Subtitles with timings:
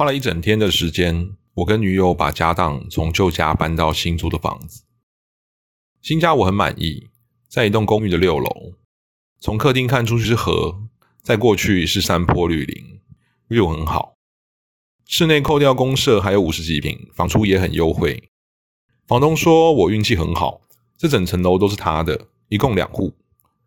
[0.00, 4.84] 花了一整天的时间，我跟女友把家当从旧家搬到新租的房子。
[6.00, 7.10] 新家我很满意，
[7.50, 8.72] 在一栋公寓的六楼，
[9.40, 10.88] 从客厅看出去是河，
[11.22, 13.02] 再过去是山坡绿林
[13.50, 14.14] ，view 很好。
[15.04, 18.30] 室内扣掉公社还有五十几平，房租也很优惠。
[19.06, 20.62] 房东说我运气很好，
[20.96, 23.12] 这整层楼都是他的，一共两户，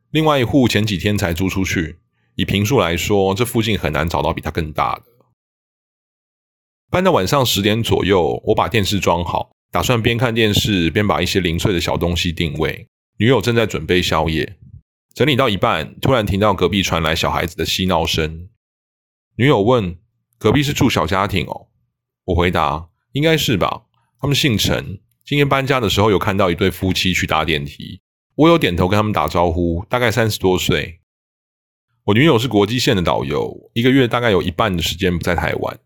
[0.10, 2.00] 另外一户前几天才租出去。
[2.34, 5.12] 以平数来说，这附近很难找到比他更大的。
[6.94, 12.88] 搬到晚上十点左右，我把电视装好，打算边看电视边把一些零碎的小东西定位。
[13.18, 14.58] 女友正在准备宵夜，
[15.16, 18.48] 整理到一半，突然听到隔壁传来小孩子的嬉闹声。
[19.38, 19.98] 女友问
[20.38, 21.70] ：“隔壁是住小家庭哦？”
[22.26, 23.85] 我回答：“应该是吧，
[24.21, 24.99] 他们姓陈。
[25.26, 28.02] 今天搬家的时候有看到一对夫妻去搭电梯，
[28.35, 30.99] 我有点头跟他们打招呼，大概三十多岁。”
[32.05, 35.80] 我女友是国际线的导游，一个月大概有一半的时间不在台湾。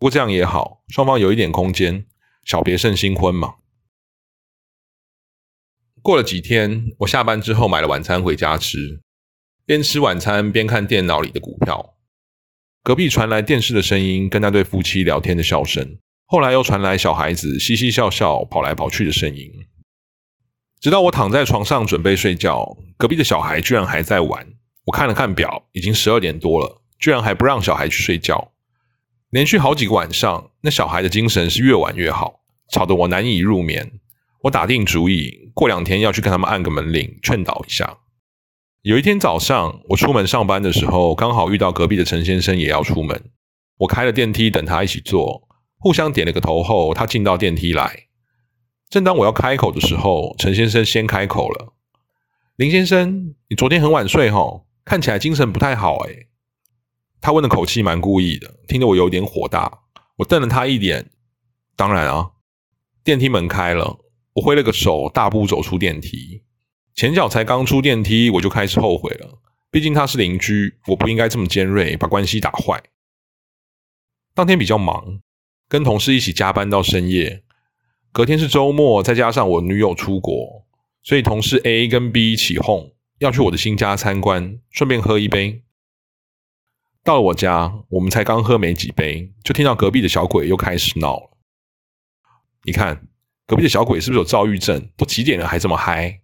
[0.00, 2.06] 不过这样也好，双方有一点空间，
[2.44, 3.56] 小别胜新婚嘛。
[6.00, 9.02] 过了几天，我下班之后买了晚餐回家吃，
[9.66, 11.98] 边吃晚餐边看电脑里的股票。
[12.82, 15.98] 隔壁传来电视的声音，跟那对夫妻聊天的笑声。
[16.24, 19.52] 后来又传来小孩子嘻嘻笑笑跑来跑去的声音。
[20.80, 24.50] 直到我躺在床上准备睡觉，隔壁的小孩居然还在玩。
[24.86, 28.49] 我看了看表，已经十二点多了，居然还不让小孩去睡觉。
[29.30, 33.92] 连续好几个晚上，那小孩的精神是越晚越好，吵得我难以入眠。
[34.42, 37.98] 我打定主意，过两天要去跟他们按个门铃，劝导一下。
[38.82, 43.30] 有一天早上，我出门上班的时候，刚好遇到隔壁的陈先生也要出门。
[43.78, 45.46] 我开了电梯等他一起坐，
[45.78, 48.06] 互相点了个头后，他进到电梯来。
[48.88, 51.74] 正当我要开口的时候，陈先生先开口了
[52.56, 56.26] ：“林先生，你昨天很晚睡吼？”看起来精神不太好哎，
[57.20, 59.82] 他问的口气蛮故意的，听得我有点火大。
[60.16, 61.10] 我瞪了他一眼。
[61.76, 62.30] 当然啊，
[63.02, 63.98] 电梯门开了，
[64.34, 66.42] 我挥了个手，大步走出电梯。
[66.94, 69.38] 前脚才刚出电梯，我就开始后悔了。
[69.70, 72.82] 毕竟他是邻居，我不应该这么尖锐，把关系打坏。
[74.34, 75.20] 当天比较忙，
[75.68, 77.44] 跟同事一起加班到深夜。
[78.12, 80.66] 隔天是周末，再加上我女友出国，
[81.02, 82.92] 所以同事 A 跟 B 起哄。
[83.20, 85.62] 要去我的新家参观，顺便喝一杯。
[87.02, 91.30] 到了我家，我们才刚喝没几杯，就听到隔壁的小鬼又开始闹了。
[92.64, 93.08] 你看，
[93.46, 94.90] 隔壁的小鬼是不是有躁郁症？
[94.96, 96.20] 都几点了还这么嗨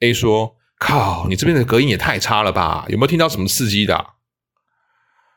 [0.00, 2.84] ？A 说：“靠，你这边的隔音也太差了吧？
[2.88, 4.14] 有没有听到什么刺激的？”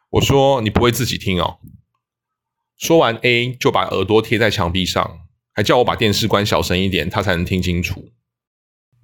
[0.10, 1.60] 我说：“你不会自己听哦。”
[2.76, 8.10] 说完，A 就把耳朵贴在墙壁上，还叫我把电视关小声一点，他才能听清楚。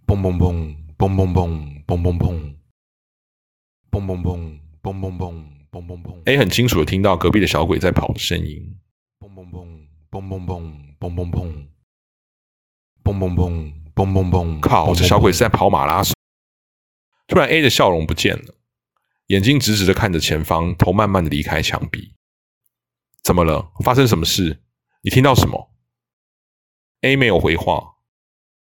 [0.07, 0.75] 砰砰砰！
[0.97, 2.56] 嘣嘣嘣嘣嘣嘣，
[3.91, 5.34] 嘣嘣嘣嘣嘣嘣
[5.72, 6.22] 嘣嘣嘣。
[6.25, 8.79] A 很清楚的听到隔壁的小鬼在跑的声音。
[9.19, 11.68] 嘣嘣嘣嘣嘣嘣嘣嘣嘣，
[13.03, 14.59] 嘣嘣嘣嘣嘣嘣。
[14.59, 16.13] 靠，这小鬼是在跑马拉松。
[17.25, 18.53] 突然，A 的笑容不见了，
[19.28, 22.13] 眼睛直直的看着前方，头慢慢的离开墙壁。
[23.24, 23.72] 怎么了？
[23.84, 24.62] 发生什么事？
[25.01, 25.72] 你听到什么
[27.01, 27.95] ？A 没有回话。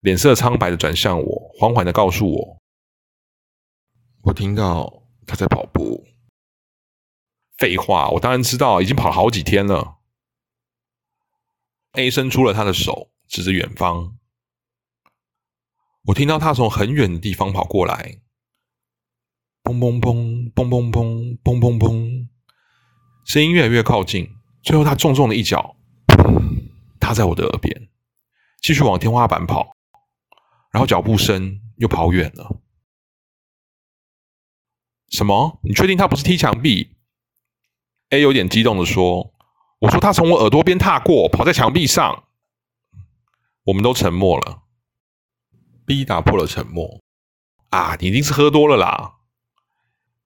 [0.02, 2.58] 脸色苍白的转向我，缓缓的告诉我
[4.22, 6.04] ：“我听到他在跑步。”
[7.56, 9.98] 废话，我当然知道，已经跑了好几天了。
[11.92, 14.16] A 伸出了他的手，指着远方。
[16.06, 18.20] 我听到他从很远的地方跑过来，
[19.62, 22.28] 砰砰砰砰砰砰砰砰砰，
[23.24, 24.28] 声音越来越靠近，
[24.62, 25.76] 最后他重重的一脚，
[26.98, 27.88] 踏在我的耳边，
[28.60, 29.76] 继续往天花板跑。
[30.72, 32.58] 然后脚步声又跑远了。
[35.10, 35.60] 什么？
[35.62, 36.96] 你确定他不是踢墙壁
[38.12, 39.32] ？A 有点激动的说
[39.80, 42.24] ：“我说他从我耳朵边踏过，跑在墙壁上。”
[43.64, 44.62] 我们都沉默了。
[45.86, 47.00] B 打破了沉默
[47.70, 49.14] ：“啊，你一定是喝多了啦。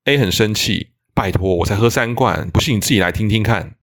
[0.05, 3.77] ”A 很生气：“拜托，我才喝三罐，不信你自己来听听看。”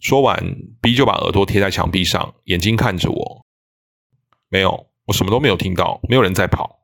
[0.00, 3.46] 说完，B 就把耳朵贴在墙壁上，眼睛看着我
[4.48, 6.78] ：“没有。”我什么都没有听到，没有人在跑。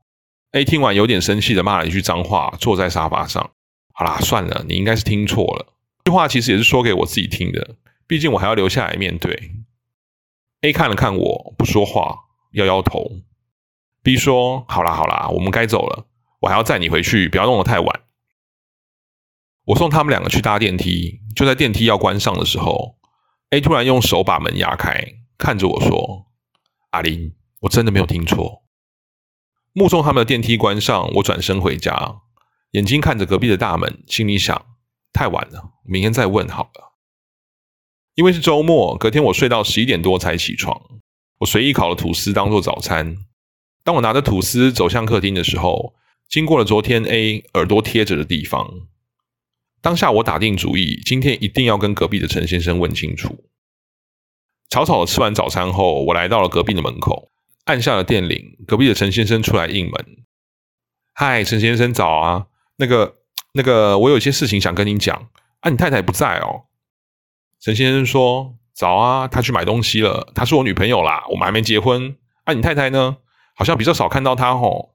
[0.50, 3.52] A 听完有点生气的骂了一句脏话，坐在沙发上。
[3.92, 5.75] 好啦，算了，你应该是听错了。
[6.06, 7.74] 这话其实也是说给我自己听的，
[8.06, 9.50] 毕竟我还要留下来面对。
[10.60, 13.10] A 看了看我，不说话，摇摇头。
[14.04, 16.06] B 说：“好啦好啦，我们该走了，
[16.42, 18.02] 我还要载你回去，不要弄得太晚。”
[19.66, 22.98] 我送他们两个去搭电梯，就在电梯要关上的时候
[23.50, 25.04] ，A 突然用手把门压开，
[25.36, 26.28] 看着我说
[26.90, 28.62] ：“阿林。”我真的没有听错。
[29.72, 32.20] 目送他们的电梯关上，我转身回家，
[32.70, 34.75] 眼睛看着隔壁的大门，心里想：
[35.16, 36.92] 太晚了，明天再问好了。
[38.16, 40.78] 因为是周末，隔天我睡到十一点多才起床。
[41.38, 43.16] 我随意烤了吐司当做早餐。
[43.82, 45.94] 当我拿着吐司走向客厅的时候，
[46.28, 48.70] 经过了昨天 A 耳朵贴着的地方。
[49.80, 53.46] 当下我打定主意，今天一定要跟隔壁的陈先生问清楚。
[54.68, 57.30] 草草的吃完早餐后，我来到了隔壁的门口，
[57.64, 58.58] 按下了电铃。
[58.66, 60.24] 隔壁的陈先生出来应门
[61.14, 62.46] ：“嗨，陈先生早啊，
[62.76, 63.16] 那个
[63.56, 65.28] 那个，我有些事情想跟你讲。
[65.60, 66.64] 啊，你太太不在哦。”
[67.60, 70.30] 陈先生说：“早啊，她去买东西了。
[70.34, 72.14] 她是我女朋友啦，我们还没结婚。
[72.44, 73.16] 啊，你太太呢？
[73.54, 74.90] 好像比较少看到她哦。”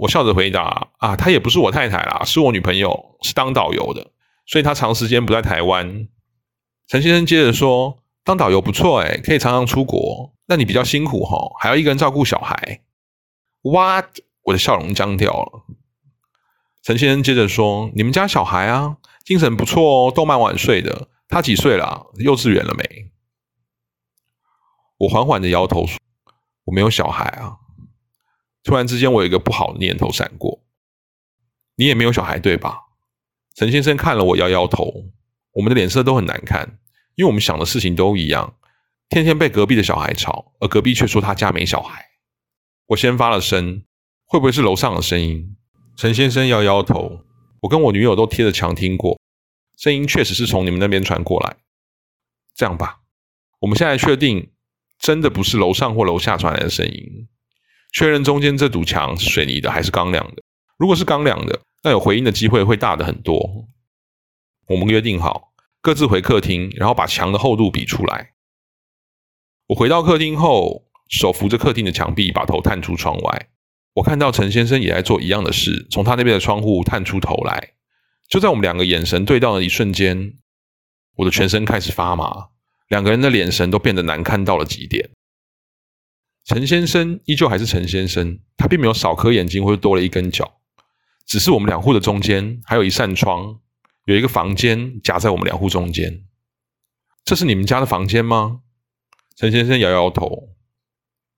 [0.00, 4.10] 我笑着回答：“啊，她也不是我太太啦，是我女朋友，是当导游的，
[4.46, 6.08] 所以她长时间不在台湾。”
[6.88, 7.98] 陈先生接着说。
[8.24, 10.32] 当导游不错哎，可以常常出国。
[10.46, 12.80] 那你比较辛苦哈，还要一个人照顾小孩。
[13.62, 14.20] What？
[14.44, 15.64] 我的笑容僵掉了。
[16.82, 21.08] 陈先生接着说：“你们家小孩啊，精神不错哦，都蛮晚睡的。
[21.28, 22.10] 他几岁了？
[22.16, 23.12] 幼稚园了没？”
[24.98, 25.98] 我缓缓的摇头说
[26.66, 27.58] ：“我没有小孩啊。”
[28.64, 30.64] 突然之间，我有一个不好的念头闪过
[31.76, 32.80] ：“你也没有小孩对吧？”
[33.54, 35.04] 陈先生看了我，摇摇头。
[35.52, 36.78] 我们的脸色都很难看。
[37.14, 38.54] 因为我们想的事情都一样，
[39.08, 42.06] 天天被隔壁的小孩吵，而隔壁却说他家没小孩。
[42.86, 43.84] 我先发了声，
[44.24, 45.56] 会不会是楼上的声音？
[45.96, 47.20] 陈先生摇摇头。
[47.60, 49.20] 我跟我女友都贴着墙听过，
[49.76, 51.56] 声音确实是从你们那边传过来。
[52.54, 53.00] 这样吧，
[53.60, 54.50] 我们现在确定
[54.98, 57.28] 真的不是楼上或楼下传来的声音，
[57.92, 60.42] 确认中间这堵墙是水泥的还是钢梁的。
[60.76, 63.68] 如果是钢梁的，那有回音的机会会大的很多。
[64.66, 65.52] 我们约定好。
[65.80, 68.34] 各自回客厅，然后把墙的厚度比出来。
[69.66, 73.48] 我回到客厅后，手扶着客厅的墙壁，把头探出窗外。
[73.94, 77.74] 我看到陈先生也在做一样的事，从他那边的窗户探出头来。
[78.28, 80.34] 就在我们两个眼神对到的一瞬间，
[81.16, 82.48] 我的全身开始发麻，
[82.88, 85.10] 两个人的眼神都变得难看到了极点。
[86.44, 90.60] 陈先生依旧还是陈先生，他并没有少颗眼睛或者多了一根脚，
[91.26, 93.60] 只是我们两户的中间还有一扇窗。
[94.06, 96.24] 有一个房间夹在我们两户中间，
[97.24, 98.62] 这是你们家的房间吗？
[99.36, 100.48] 陈先生摇摇头。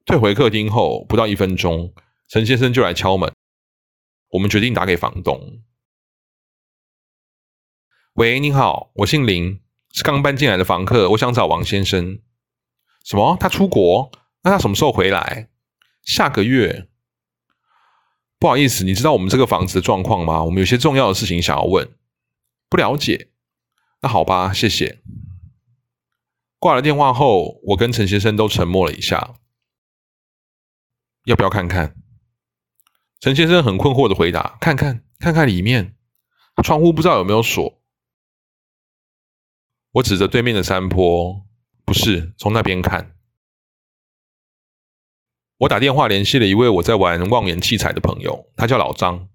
[0.06, 1.92] 退回客厅后不到一分钟，
[2.28, 3.32] 陈先生就来敲门。
[4.30, 5.62] 我们决定打给房东。
[8.14, 9.60] 喂，你好，我姓林，
[9.92, 12.20] 是刚搬进来的房客，我想找王先生。
[13.04, 13.36] 什么？
[13.38, 14.10] 他出国？
[14.42, 15.50] 那他什么时候回来？
[16.02, 16.88] 下个月。
[18.38, 20.42] 不好意思，你知道我们这个房子的状况吗？
[20.44, 21.96] 我们有些重要的事情想要问。
[22.68, 23.30] 不了解，
[24.02, 25.02] 那好吧，谢谢。
[26.58, 29.36] 挂了电话后，我跟陈先生都沉默了一下。
[31.24, 31.96] 要不要看看？
[33.20, 35.96] 陈先生很困惑的回答：“看看，看看里面，
[36.62, 37.80] 窗户不知道有没有锁。”
[39.92, 41.46] 我指着对面的山坡
[41.84, 43.14] ：“不是，从那边看。”
[45.58, 49.28] 我打电话联系了一位我在玩望远器材的朋友，他叫老张，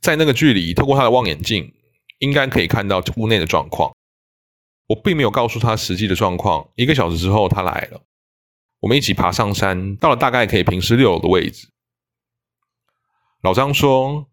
[0.00, 1.72] 在那个距离，透过他的望远镜。
[2.20, 3.94] 应该可以看到屋内的状况。
[4.86, 6.70] 我并没有告诉他实际的状况。
[6.74, 8.00] 一个小时之后，他来了，
[8.80, 11.68] 我们一起爬上山，到了大概可以平视六楼的位置。
[13.42, 14.26] 老张说：“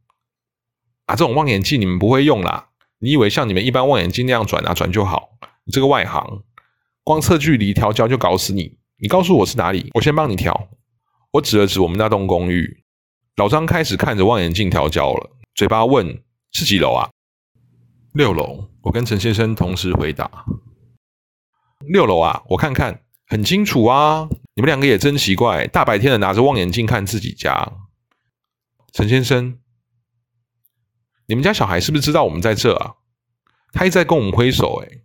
[1.05, 2.69] 啊，这种望远镜你们不会用啦？
[3.00, 5.29] 你以为像你们一般望远镜那样转啊转就好？
[5.65, 6.44] 你这个外行，
[7.03, 8.77] 光测距离调焦就搞死你。
[8.98, 10.69] 你告诉我是哪里，我先帮你调。”
[11.33, 12.83] 我指了指我们那栋公寓。
[13.38, 17.10] 老张开始看着望远镜调焦了，嘴巴问：“是几楼啊？”
[18.13, 20.29] 六楼，我跟陈先生同时回答
[21.89, 24.29] ：“六楼啊，我看看很清楚啊。
[24.55, 27.67] 你们两个也真奇怪，大白天的拿着望远镜看自己家。”
[28.93, 29.59] 陈先生，
[31.25, 32.95] 你们家小孩是不是知道我们在这啊？
[33.71, 35.02] 他一直在跟我们挥手，哎，